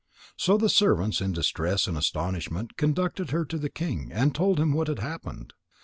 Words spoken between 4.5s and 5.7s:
him what had happened.